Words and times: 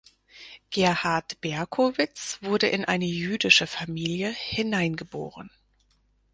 Gerhard 0.71 1.39
Berkowitz 1.41 2.39
wurde 2.41 2.65
in 2.67 2.85
eine 2.85 3.05
jüdische 3.05 3.67
Familie 3.67 4.29
hineingeboren. 4.29 5.51